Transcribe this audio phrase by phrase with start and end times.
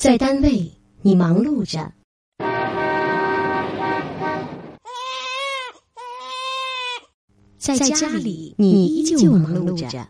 [0.00, 0.72] 在单位，
[1.02, 1.92] 你忙碌着；
[7.58, 10.08] 在家里，你依旧忙碌着。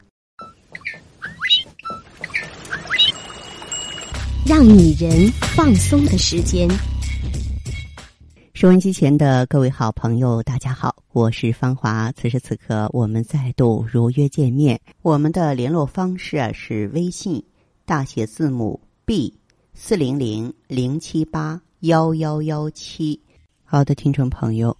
[4.47, 6.69] 让女人放松的时间。
[8.55, 12.13] 收音机前的各位好朋友，大家好，我是芳华。
[12.13, 14.81] 此时此刻，我们再度如约见面。
[15.03, 17.45] 我们的联络方式啊是微信
[17.85, 19.40] 大写字母 B。
[19.73, 23.19] 四零零零七八幺幺幺七，
[23.65, 24.77] 好的，听众朋友，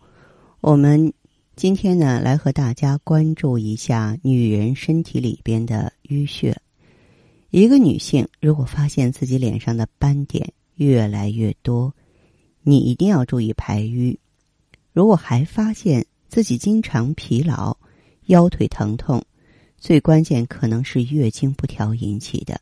[0.61, 1.13] 我们
[1.57, 6.61] 今天呢来和大家关注一下女人身体里边的淤血。
[7.51, 11.93] 一个女性如果发现自己脸上的斑点越来越多，
[12.63, 14.19] 你一定要注意排瘀。
[14.93, 17.77] 如果还发现自己经常疲劳、
[18.27, 19.25] 腰腿疼痛，
[19.79, 22.61] 最关键可能是月经不调引起的。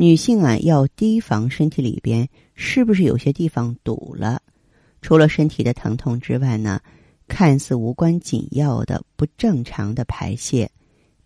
[0.00, 4.40] 女性啊，要提防身体里边是不是有些地方堵了。
[5.02, 6.80] 除了身体的疼痛之外呢，
[7.26, 10.70] 看似无关紧要的不正常的排泄，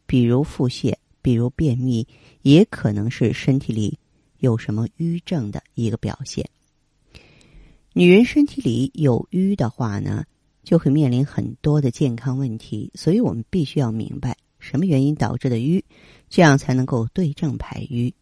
[0.07, 2.09] 比如腹泻，比如便秘，
[2.41, 3.99] 也可能是身体里
[4.39, 6.49] 有什么瘀症的一个表现。
[7.93, 10.25] 女人身体里有瘀的话呢，
[10.65, 15.85] 就会面临很多的健康问题，所以我们必须要明白什么原因导致的瘀，
[16.31, 18.15] 这样才能够对症排瘀。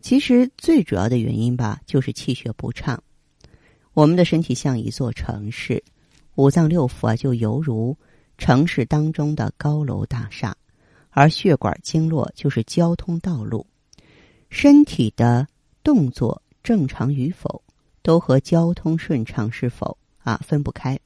[0.00, 3.02] 其实最主要的原因吧，就是气血不畅。
[3.94, 5.82] 我们的身体像一座城市，
[6.36, 7.96] 五脏六腑啊，就犹如
[8.38, 10.56] 城市当中的高楼大厦，
[11.10, 13.66] 而血管经络就是交通道路。
[14.50, 15.46] 身体的
[15.82, 17.62] 动作正常与否，
[18.02, 20.98] 都和交通顺畅是否啊分不开。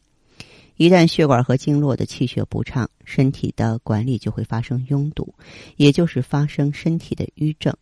[0.76, 5.34] 一旦血管和经络的气血不畅，身体的管理就会发生拥堵，
[5.76, 7.74] 也就是发生身体的瘀症。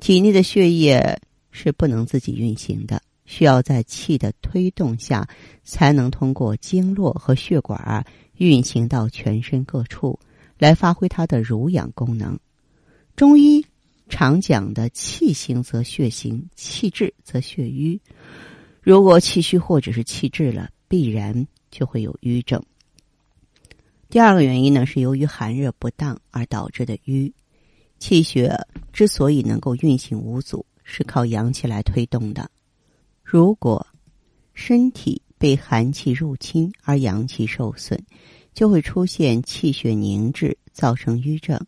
[0.00, 5.28] 体内的血液是不能自己运行的，需要在气的推动下，
[5.64, 8.06] 才能通过经络和血管
[8.36, 10.18] 运行到全身各处，
[10.56, 12.38] 来发挥它的濡养功能。
[13.16, 13.64] 中医
[14.08, 18.00] 常讲的气行则血行，气滞则血瘀。
[18.80, 22.62] 如果气虚或者是气滞了，必然就会有瘀症。
[24.08, 27.32] 第二个原因呢，是由于寒热不当而导致的瘀。
[27.98, 28.54] 气血
[28.92, 32.50] 之所以能够运行无阻，是靠阳气来推动的。
[33.22, 33.86] 如果
[34.54, 37.98] 身体被寒气入侵而阳气受损，
[38.54, 41.60] 就会出现气血凝滞，造成瘀症。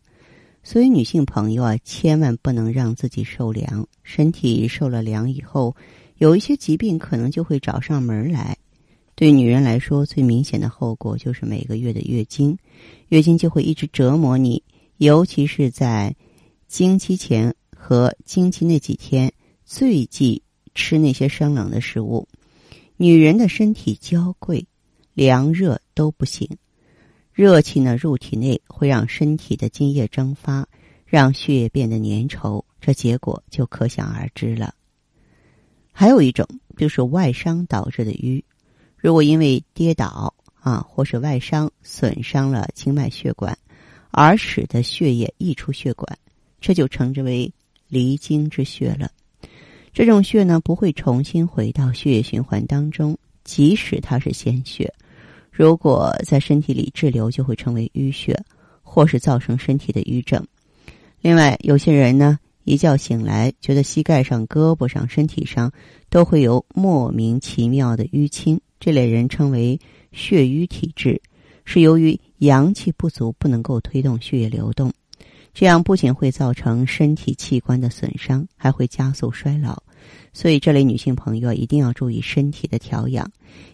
[0.62, 3.86] 所以，女性朋友啊，千万不能让自己受凉。
[4.02, 5.74] 身体受了凉以后，
[6.18, 8.56] 有一些疾病可能就会找上门来。
[9.14, 12.56] 对女人来说，最明显的后果就是每个月的月经，
[13.08, 14.62] 月经就会一直折磨你。
[15.00, 16.14] 尤其是在
[16.68, 19.32] 经期前和经期那几天，
[19.64, 20.42] 最忌
[20.74, 22.28] 吃那些生冷的食物。
[22.98, 24.66] 女人的身体娇贵，
[25.14, 26.46] 凉热都不行。
[27.32, 30.68] 热气呢入体内，会让身体的津液蒸发，
[31.06, 34.74] 让血液变得粘稠，这结果就可想而知了。
[35.92, 36.46] 还有一种
[36.76, 38.44] 就是外伤导致的瘀，
[38.98, 43.56] 如果因为跌倒啊，或是外伤损伤了经脉血管。
[44.10, 46.18] 而使得血液溢出血管，
[46.60, 47.52] 这就称之为
[47.88, 49.10] 离经之血了。
[49.92, 54.92] 这种血呢，不会重新回到血液循环当中，即使它是鲜血，
[55.50, 58.40] 如果在身体里滞留，就会成为淤血，
[58.82, 60.46] 或是造成身体的瘀症。
[61.20, 65.72] 另外，有些人呢，一觉醒来，觉得膝盖上、胳膊上、身体上
[66.08, 69.78] 都会有莫名其妙的淤青，这类人称为
[70.12, 71.20] 血瘀体质。
[71.64, 74.92] 是由于阳气不足，不能够推动血液流动，
[75.52, 79.82] 这样不仅会造成身体器官的损伤，还会加速衰老。
[80.32, 83.30] 所以，这类女性朋友一定要注意身体的调养，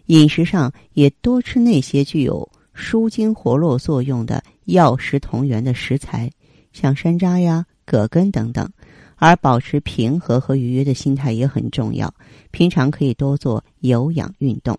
[0.06, 6.30] 饮食上也多吃那些具有舒筋活络作用的药食同源的食材，
[6.72, 8.68] 像山楂呀、葛根等等。
[9.18, 12.12] 而保持平和和愉悦的心态也很重要，
[12.50, 14.78] 平常可以多做有氧运动。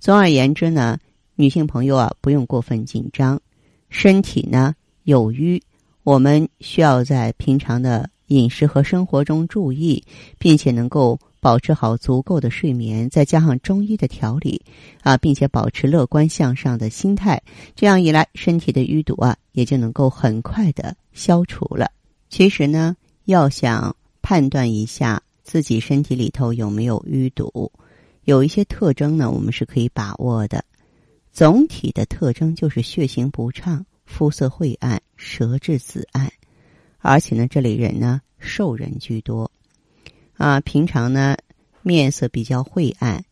[0.00, 0.98] 总而言之呢。
[1.34, 3.40] 女性朋友啊，不用过分紧张。
[3.88, 4.74] 身体呢
[5.04, 5.62] 有瘀，
[6.02, 10.02] 我们需要在平常的饮食和生活中注意，
[10.38, 14.62] 并且能够保持好足够的睡眠，再加上中医的调理
[15.02, 17.42] 啊，并且保持乐观向上的心态，
[17.74, 21.90] 这样一来，身体的淤堵啊也就能够很快的消除了。
[22.30, 27.70] 其实呢，要想判断一下自己身体里头有没有淤堵，
[28.24, 30.64] 有一些特征呢，我们是可以把握的。
[31.32, 36.30] 总体的特征就是血行不畅、肤色晦暗、舌质紫暗，
[36.98, 39.50] 而且呢，这类人呢瘦人居多。
[40.34, 41.38] 啊，平常呢
[41.80, 43.24] 面色比较晦暗，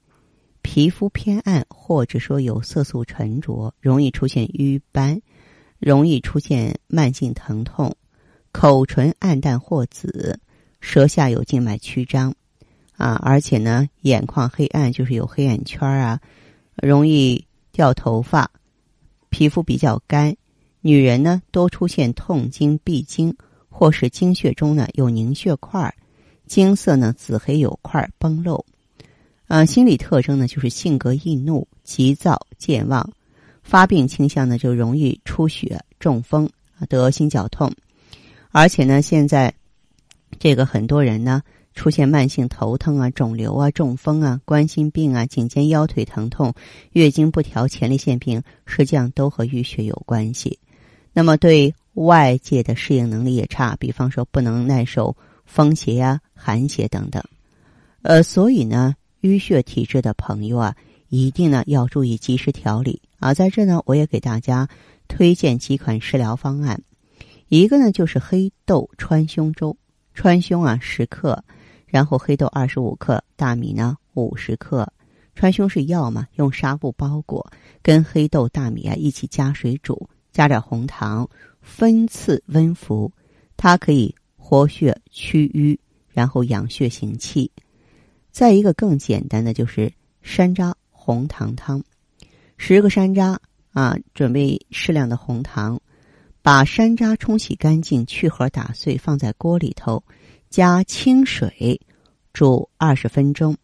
[0.62, 5.20] 皮肤偏暗，或者说有色素沉着，容易出现瘀斑，
[5.78, 7.94] 容易出现慢性疼痛，
[8.50, 10.40] 口唇暗淡或紫，
[10.80, 12.34] 舌下有静脉曲张，
[12.96, 16.20] 啊，而且呢眼眶黑暗，就是有黑眼圈啊，
[16.76, 17.44] 容易
[17.80, 18.50] 掉头发，
[19.30, 20.36] 皮肤比较干。
[20.82, 23.34] 女人呢，多出现痛经、闭经，
[23.70, 25.94] 或是经血中呢有凝血块，
[26.46, 28.62] 经色呢紫黑有块崩漏。
[29.46, 33.10] 呃，心理特征呢就是性格易怒、急躁、健忘，
[33.62, 36.46] 发病倾向呢就容易出血、中风、
[36.86, 37.72] 得心绞痛。
[38.50, 39.54] 而且呢，现在
[40.38, 41.42] 这个很多人呢
[41.80, 46.52] 出现慢性头疼啊、肿瘤啊、中风啊、冠心病啊、颈肩腰腿疼痛、
[46.92, 50.58] 月经不调、前列腺病，实际上都和淤血有关系。
[51.14, 55.16] 那么对外界的适应能力也差，比方说不能耐受
[55.46, 57.24] 风邪呀、寒邪等等。
[58.02, 60.76] 呃，所以呢，淤血体质的朋友啊，
[61.08, 63.32] 一定呢要注意及时调理啊。
[63.32, 64.68] 在这呢，我也给大家
[65.08, 66.82] 推荐几款食疗方案。
[67.48, 69.78] 一个呢就是黑豆川芎粥，
[70.12, 71.42] 川芎啊十克，
[71.90, 74.90] 然后黑豆二十五克，大米呢五十克。
[75.34, 77.50] 川芎是药嘛，用纱布包裹，
[77.82, 80.08] 跟黑豆、大米啊一起加水煮。
[80.32, 81.28] 加点红糖，
[81.60, 83.12] 分次温服，
[83.56, 85.76] 它可以活血祛瘀，
[86.08, 87.50] 然后养血行气。
[88.30, 91.82] 再一个更简单的就是山楂红糖汤，
[92.56, 93.36] 十个山楂
[93.72, 95.80] 啊，准备适量的红糖，
[96.42, 100.04] 把山楂冲洗干净，去核打碎，放在锅里头，
[100.50, 101.80] 加清水
[102.32, 103.56] 煮二十分钟，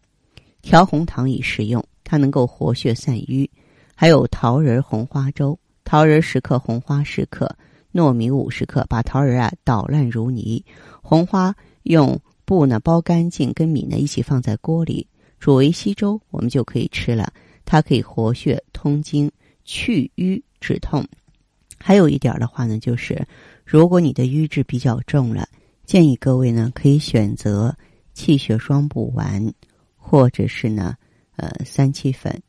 [0.61, 3.49] 调红糖以食用，它能够活血散瘀。
[3.93, 5.59] 还有桃仁红花粥。
[5.83, 7.53] 桃仁十克，红花十克，
[7.93, 8.85] 糯米五十克。
[8.87, 10.63] 把桃仁啊捣烂如泥，
[11.01, 11.53] 红花
[11.83, 15.05] 用布呢包干净，跟米呢一起放在锅里
[15.41, 17.33] 煮为稀粥，我们就可以吃了。
[17.65, 19.29] 它可以活血通经、
[19.65, 21.05] 去瘀止痛。
[21.77, 23.27] 还有一点的话呢，就是
[23.65, 25.47] 如果你的瘀滞比较重了，
[25.87, 27.73] 建议各位呢可以选择
[28.13, 29.53] 气血双补丸，
[29.95, 30.93] 或者是呢
[31.37, 32.43] 呃三七粉。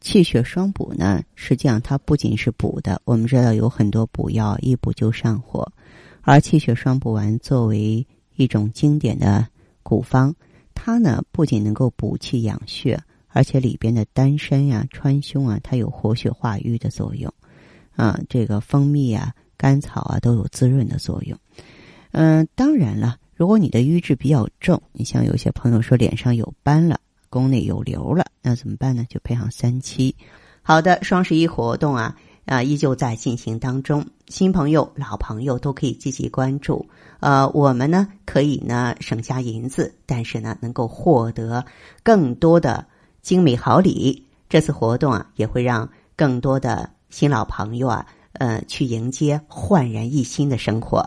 [0.00, 3.02] 气血双补呢，实际上它不仅是补的。
[3.04, 5.68] 我们知道有很多补药一补就上火，
[6.22, 8.06] 而气血双补丸作为
[8.36, 9.44] 一种经典的
[9.82, 10.32] 古方，
[10.72, 17.34] 它呢不仅能够补气养血，而且里边的丹参呀、川芎啊，它有活血化瘀的作用。
[17.96, 21.36] 啊，这个蜂蜜啊、甘草啊都有滋润的作用。
[22.12, 27.00] 嗯，当然了，如果你的瘀滞比较重，你像有些朋友说脸上有斑了。
[27.28, 29.06] 宫内有瘤了，那怎么办呢？
[29.08, 30.16] 就配上三七。
[30.62, 34.04] 好的，双十一活动啊啊，依旧在进行当中。
[34.26, 36.84] 新朋友、老朋友都可以积极关注。
[37.20, 41.64] 呃，我们呢可以呢省下银子，但是呢能够获得
[42.02, 42.84] 更多的
[43.22, 44.26] 精美好礼。
[44.48, 51.06] 这次活动啊，也会让更多的新老朋友啊，呃，去迎接焕然一新的生活。